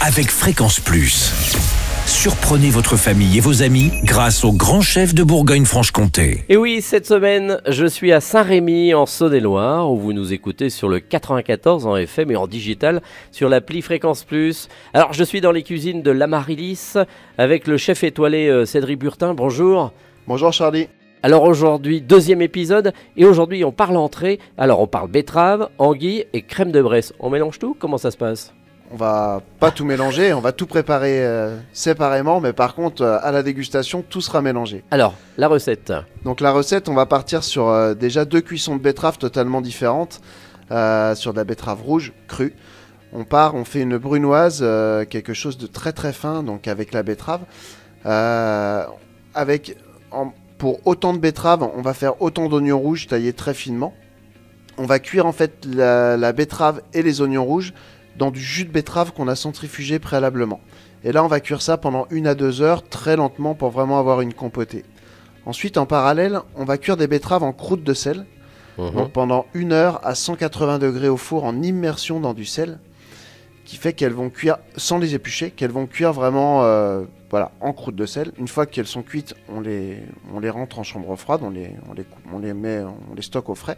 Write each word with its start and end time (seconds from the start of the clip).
avec 0.00 0.30
Fréquence 0.30 0.80
Plus. 0.80 1.30
Surprenez 2.06 2.70
votre 2.70 2.96
famille 2.96 3.36
et 3.36 3.40
vos 3.40 3.62
amis 3.62 3.90
grâce 4.02 4.44
au 4.44 4.52
grand 4.52 4.80
chef 4.80 5.14
de 5.14 5.22
Bourgogne-Franche-Comté. 5.22 6.44
Et 6.48 6.56
oui, 6.56 6.80
cette 6.80 7.06
semaine, 7.06 7.60
je 7.68 7.84
suis 7.84 8.10
à 8.10 8.20
Saint-Rémy 8.20 8.94
en 8.94 9.04
Saône-et-Loire 9.04 9.92
où 9.92 9.98
vous 9.98 10.14
nous 10.14 10.32
écoutez 10.32 10.70
sur 10.70 10.88
le 10.88 11.00
94 11.00 11.86
en 11.86 11.96
FM 11.96 12.30
et 12.30 12.36
en 12.36 12.46
digital 12.46 13.02
sur 13.30 13.50
l'appli 13.50 13.82
Fréquence 13.82 14.24
Plus. 14.24 14.68
Alors, 14.94 15.12
je 15.12 15.22
suis 15.22 15.42
dans 15.42 15.52
les 15.52 15.62
cuisines 15.62 16.02
de 16.02 16.10
l'Amarilis 16.10 16.94
avec 17.36 17.66
le 17.66 17.76
chef 17.76 18.02
étoilé 18.02 18.48
euh, 18.48 18.64
Cédric 18.64 18.98
Burtin. 18.98 19.34
Bonjour. 19.34 19.92
Bonjour 20.26 20.52
Charlie. 20.52 20.88
Alors 21.22 21.44
aujourd'hui, 21.44 22.00
deuxième 22.00 22.40
épisode, 22.40 22.94
et 23.18 23.26
aujourd'hui 23.26 23.62
on 23.62 23.72
parle 23.72 23.98
entrée. 23.98 24.38
Alors 24.56 24.80
on 24.80 24.86
parle 24.86 25.10
betterave, 25.10 25.68
anguille 25.76 26.24
et 26.32 26.40
crème 26.40 26.72
de 26.72 26.80
Bresse. 26.80 27.12
On 27.20 27.28
mélange 27.28 27.58
tout? 27.58 27.76
Comment 27.78 27.98
ça 27.98 28.10
se 28.10 28.16
passe? 28.16 28.54
On 28.92 28.96
va 28.96 29.40
pas 29.60 29.70
tout 29.70 29.84
mélanger, 29.84 30.32
on 30.32 30.40
va 30.40 30.50
tout 30.50 30.66
préparer 30.66 31.24
euh, 31.24 31.56
séparément, 31.72 32.40
mais 32.40 32.52
par 32.52 32.74
contre, 32.74 33.02
euh, 33.02 33.18
à 33.22 33.30
la 33.30 33.44
dégustation, 33.44 34.02
tout 34.02 34.20
sera 34.20 34.42
mélangé. 34.42 34.82
Alors, 34.90 35.14
la 35.38 35.46
recette. 35.46 35.92
Donc 36.24 36.40
la 36.40 36.50
recette, 36.50 36.88
on 36.88 36.94
va 36.94 37.06
partir 37.06 37.44
sur 37.44 37.68
euh, 37.68 37.94
déjà 37.94 38.24
deux 38.24 38.40
cuissons 38.40 38.74
de 38.74 38.80
betterave 38.80 39.16
totalement 39.18 39.60
différentes, 39.60 40.20
sur 40.70 41.32
de 41.32 41.36
la 41.36 41.44
betterave 41.44 41.82
rouge 41.82 42.12
crue. 42.28 42.54
On 43.12 43.24
part, 43.24 43.54
on 43.56 43.64
fait 43.64 43.80
une 43.82 43.96
brunoise, 43.98 44.60
quelque 45.10 45.34
chose 45.34 45.58
de 45.58 45.66
très 45.66 45.92
très 45.92 46.12
fin, 46.12 46.44
donc 46.44 46.68
avec 46.68 46.92
la 46.92 47.02
betterave. 47.02 47.40
Avec, 49.34 49.76
en- 50.12 50.32
pour 50.58 50.78
autant 50.86 51.12
de 51.12 51.18
betterave, 51.18 51.68
on 51.76 51.82
va 51.82 51.92
faire 51.94 52.20
autant 52.22 52.48
d'oignons 52.48 52.78
rouges 52.78 53.06
taillés 53.08 53.32
très 53.32 53.54
finement. 53.54 53.94
On 54.78 54.86
va 54.86 54.98
cuire 55.00 55.26
en 55.26 55.32
fait 55.32 55.64
la, 55.66 56.16
la 56.16 56.32
betterave 56.32 56.82
et 56.94 57.02
les 57.02 57.20
oignons 57.20 57.44
rouges 57.44 57.72
dans 58.16 58.30
du 58.30 58.40
jus 58.40 58.64
de 58.64 58.70
betterave 58.70 59.12
qu'on 59.12 59.28
a 59.28 59.34
centrifugé 59.36 59.98
préalablement. 59.98 60.60
Et 61.04 61.12
là, 61.12 61.24
on 61.24 61.28
va 61.28 61.40
cuire 61.40 61.62
ça 61.62 61.78
pendant 61.78 62.06
une 62.10 62.26
à 62.26 62.34
deux 62.34 62.60
heures, 62.60 62.86
très 62.86 63.16
lentement, 63.16 63.54
pour 63.54 63.70
vraiment 63.70 63.98
avoir 63.98 64.20
une 64.20 64.34
compotée. 64.34 64.84
Ensuite, 65.46 65.78
en 65.78 65.86
parallèle, 65.86 66.40
on 66.56 66.64
va 66.64 66.76
cuire 66.76 66.96
des 66.96 67.06
betteraves 67.06 67.42
en 67.42 67.52
croûte 67.52 67.82
de 67.84 67.94
sel, 67.94 68.26
Mhm. 68.78 68.90
donc 68.92 69.12
pendant 69.12 69.46
une 69.54 69.72
heure 69.72 70.00
à 70.06 70.14
180 70.14 70.78
degrés 70.78 71.08
au 71.08 71.16
four 71.16 71.44
en 71.44 71.60
immersion 71.62 72.20
dans 72.20 72.34
du 72.34 72.44
sel, 72.44 72.78
qui 73.64 73.76
fait 73.76 73.92
qu'elles 73.92 74.12
vont 74.12 74.30
cuire 74.30 74.58
sans 74.76 74.98
les 74.98 75.14
éplucher, 75.14 75.50
qu'elles 75.50 75.70
vont 75.70 75.86
cuire 75.86 76.12
vraiment 76.12 76.62
euh, 76.64 77.02
voilà, 77.30 77.52
en 77.60 77.72
croûte 77.72 77.94
de 77.96 78.06
sel. 78.06 78.32
Une 78.38 78.48
fois 78.48 78.66
qu'elles 78.66 78.86
sont 78.86 79.02
cuites, 79.02 79.34
on 79.48 79.60
les, 79.60 79.98
on 80.34 80.40
les 80.40 80.50
rentre 80.50 80.78
en 80.78 80.82
chambre 80.82 81.14
froide, 81.16 81.40
on 81.44 81.50
les, 81.50 81.70
on 81.88 81.94
les, 81.94 82.04
on 82.32 82.38
les 82.38 82.52
met, 82.54 82.80
on 82.82 83.14
les 83.14 83.22
stocke 83.22 83.48
au 83.48 83.54
frais. 83.54 83.76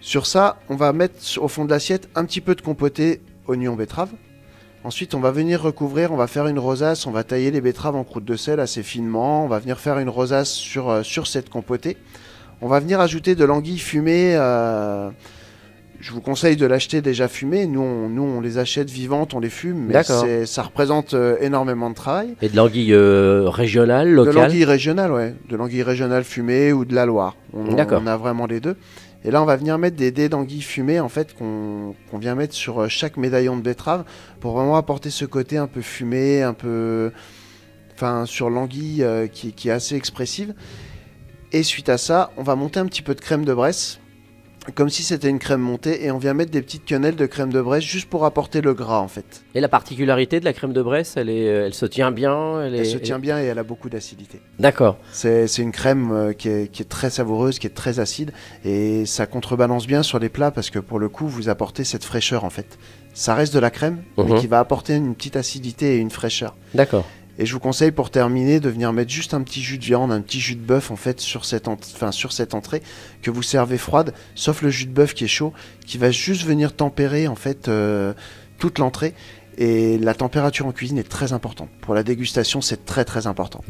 Sur 0.00 0.26
ça, 0.26 0.58
on 0.68 0.76
va 0.76 0.92
mettre 0.92 1.16
au 1.40 1.48
fond 1.48 1.64
de 1.64 1.70
l'assiette 1.70 2.08
un 2.14 2.24
petit 2.24 2.40
peu 2.40 2.54
de 2.54 2.60
compoté 2.60 3.20
oignon 3.46 3.74
betterave. 3.74 4.10
Ensuite, 4.84 5.14
on 5.14 5.20
va 5.20 5.32
venir 5.32 5.60
recouvrir, 5.60 6.12
on 6.12 6.16
va 6.16 6.28
faire 6.28 6.46
une 6.46 6.58
rosace, 6.58 7.06
on 7.06 7.10
va 7.10 7.24
tailler 7.24 7.50
les 7.50 7.60
betteraves 7.60 7.96
en 7.96 8.04
croûte 8.04 8.24
de 8.24 8.36
sel 8.36 8.60
assez 8.60 8.82
finement, 8.84 9.44
on 9.44 9.48
va 9.48 9.58
venir 9.58 9.78
faire 9.80 9.98
une 9.98 10.08
rosace 10.08 10.50
sur, 10.50 10.88
euh, 10.88 11.02
sur 11.02 11.26
cette 11.26 11.48
compotée. 11.50 11.96
On 12.60 12.68
va 12.68 12.78
venir 12.80 13.00
ajouter 13.00 13.34
de 13.34 13.44
l'anguille 13.44 13.78
fumée. 13.78 14.34
euh, 14.36 15.10
je 16.00 16.12
vous 16.12 16.20
conseille 16.20 16.56
de 16.56 16.64
l'acheter 16.64 17.02
déjà 17.02 17.26
fumée. 17.26 17.66
Nous 17.66 17.80
on, 17.80 18.08
nous, 18.08 18.22
on 18.22 18.40
les 18.40 18.58
achète 18.58 18.88
vivantes, 18.88 19.34
on 19.34 19.40
les 19.40 19.50
fume, 19.50 19.78
mais 19.88 19.94
ça 20.46 20.62
représente 20.62 21.14
euh, 21.14 21.36
énormément 21.40 21.90
de 21.90 21.96
travail. 21.96 22.36
Et 22.40 22.48
de 22.48 22.56
l'anguille 22.56 22.94
régionale, 22.94 24.08
De 24.08 24.14
locale 24.14 24.34
l'anguille 24.34 24.64
régionale, 24.64 25.10
ouais. 25.12 25.34
De 25.48 25.56
l'anguille 25.56 25.82
régionale 25.82 26.22
fumée 26.22 26.72
ou 26.72 26.84
de 26.84 26.94
la 26.94 27.04
Loire. 27.04 27.36
On 27.52 28.06
a 28.06 28.16
vraiment 28.16 28.46
les 28.46 28.60
deux. 28.60 28.76
Et 29.24 29.30
là, 29.30 29.42
on 29.42 29.46
va 29.46 29.56
venir 29.56 29.78
mettre 29.78 29.96
des 29.96 30.10
dés 30.10 30.28
d'anguille 30.28 30.62
fumée, 30.62 31.00
en 31.00 31.08
fait, 31.08 31.34
qu'on 31.34 31.94
vient 32.14 32.34
mettre 32.34 32.54
sur 32.54 32.82
euh, 32.82 32.88
chaque 32.88 33.16
médaillon 33.16 33.56
de 33.56 33.62
betterave 33.62 34.04
pour 34.40 34.52
vraiment 34.52 34.76
apporter 34.76 35.10
ce 35.10 35.24
côté 35.24 35.56
un 35.56 35.66
peu 35.66 35.82
fumé, 35.82 36.42
un 36.42 36.54
peu. 36.54 37.12
Enfin, 37.94 38.26
sur 38.26 38.48
l'anguille 38.48 39.02
euh, 39.02 39.26
qui 39.26 39.68
est 39.68 39.72
assez 39.72 39.96
expressive. 39.96 40.54
Et 41.50 41.62
suite 41.62 41.88
à 41.88 41.98
ça, 41.98 42.30
on 42.36 42.42
va 42.42 42.54
monter 42.54 42.78
un 42.78 42.86
petit 42.86 43.02
peu 43.02 43.14
de 43.14 43.20
crème 43.20 43.44
de 43.44 43.54
Bresse, 43.54 44.00
comme 44.74 44.90
si 44.90 45.02
c'était 45.02 45.28
une 45.30 45.38
crème 45.38 45.60
montée, 45.62 46.04
et 46.04 46.10
on 46.10 46.18
vient 46.18 46.34
mettre 46.34 46.50
des 46.50 46.60
petites 46.60 46.84
quenelles 46.84 47.16
de 47.16 47.24
crème 47.26 47.50
de 47.52 47.60
Bresse 47.62 47.84
juste 47.84 48.08
pour 48.10 48.24
apporter 48.26 48.60
le 48.60 48.74
gras, 48.74 48.98
en 48.98 49.08
fait. 49.08 49.42
Et 49.54 49.60
la 49.60 49.68
particularité 49.68 50.40
de 50.40 50.44
la 50.44 50.52
crème 50.52 50.72
de 50.74 50.82
Bresse, 50.82 51.14
elle, 51.16 51.30
est, 51.30 51.48
euh, 51.48 51.66
elle 51.66 51.74
se 51.74 51.86
tient 51.86 52.10
bien 52.10 52.60
Elle, 52.62 52.74
Elle 52.74 52.80
est- 52.82 52.84
se 52.84 52.98
tient 52.98 53.18
bien 53.18 53.40
et 53.40 53.44
elle 53.44 53.58
a 53.58 53.62
beaucoup 53.62 53.88
d'acidité. 53.88 54.40
D'accord. 54.58 54.98
C'est 55.10 55.46
c'est 55.46 55.62
une 55.62 55.72
crème 55.72 56.12
euh, 56.12 56.32
qui 56.34 56.48
est, 56.48 56.70
qui 56.70 56.82
est 56.82 56.86
très 56.86 57.08
savoureuse, 57.08 57.58
qui 57.58 57.66
est 57.66 57.70
très 57.70 57.98
acide 57.98 58.32
et 58.64 59.06
ça 59.06 59.26
contrebalance 59.26 59.86
bien 59.86 60.02
sur 60.02 60.18
les 60.18 60.28
plats 60.28 60.50
parce 60.50 60.68
que 60.70 60.78
pour 60.78 60.98
le 60.98 61.08
coup 61.08 61.26
vous 61.28 61.48
apportez 61.48 61.84
cette 61.84 62.04
fraîcheur 62.04 62.44
en 62.44 62.50
fait. 62.50 62.78
Ça 63.14 63.34
reste 63.34 63.54
de 63.54 63.58
la 63.58 63.70
crème 63.70 64.02
Mhm. 64.18 64.26
mais 64.28 64.38
qui 64.40 64.46
va 64.46 64.60
apporter 64.60 64.94
une 64.94 65.14
petite 65.14 65.36
acidité 65.36 65.94
et 65.94 65.98
une 65.98 66.10
fraîcheur. 66.10 66.54
D'accord. 66.74 67.04
Et 67.38 67.46
je 67.46 67.52
vous 67.54 67.60
conseille 67.60 67.92
pour 67.92 68.10
terminer 68.10 68.58
de 68.58 68.68
venir 68.68 68.92
mettre 68.92 69.12
juste 69.12 69.32
un 69.32 69.42
petit 69.42 69.62
jus 69.62 69.78
de 69.78 69.84
viande, 69.84 70.10
un 70.10 70.20
petit 70.20 70.40
jus 70.40 70.56
de 70.56 70.60
bœuf 70.60 70.90
en 70.90 70.96
fait 70.96 71.20
sur 71.20 71.44
cette, 71.44 71.68
entrée 71.68 72.82
que 73.22 73.30
vous 73.30 73.42
servez 73.42 73.78
froide, 73.78 74.12
sauf 74.34 74.60
le 74.60 74.70
jus 74.70 74.86
de 74.86 74.92
bœuf 74.92 75.14
qui 75.14 75.24
est 75.24 75.28
chaud, 75.28 75.52
qui 75.86 75.98
va 75.98 76.10
juste 76.10 76.44
venir 76.44 76.74
tempérer 76.74 77.28
en 77.28 77.36
fait 77.36 77.68
euh, 77.68 78.12
toute 78.58 78.78
l'entrée. 78.78 79.14
Et 79.56 79.98
la 79.98 80.14
température 80.14 80.66
en 80.66 80.72
cuisine 80.72 80.98
est 80.98 81.08
très 81.08 81.32
importante. 81.32 81.68
Pour 81.80 81.94
la 81.94 82.04
dégustation, 82.04 82.60
c'est 82.60 82.84
très 82.84 83.04
très 83.04 83.26
important. 83.26 83.64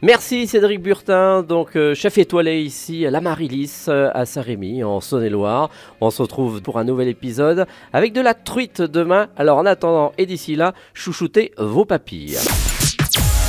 Merci 0.00 0.46
Cédric 0.46 0.82
Burtin, 0.82 1.42
donc 1.42 1.76
euh, 1.76 1.94
chef 1.94 2.18
étoilé 2.18 2.60
ici 2.60 3.06
à 3.06 3.10
la 3.10 3.22
Marilis 3.22 3.86
euh, 3.88 4.10
à 4.12 4.26
Saint-Rémy 4.26 4.84
en 4.84 5.00
Saône-et-Loire. 5.00 5.70
On 6.02 6.10
se 6.10 6.20
retrouve 6.20 6.60
pour 6.60 6.78
un 6.78 6.84
nouvel 6.84 7.08
épisode 7.08 7.66
avec 7.92 8.12
de 8.12 8.20
la 8.20 8.34
truite 8.34 8.82
demain. 8.82 9.28
Alors 9.36 9.56
en 9.56 9.64
attendant 9.64 10.12
et 10.18 10.26
d'ici 10.26 10.56
là, 10.56 10.74
chouchoutez 10.92 11.52
vos 11.56 11.86
papilles. 11.86 12.36